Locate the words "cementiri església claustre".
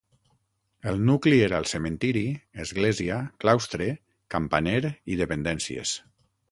1.73-3.91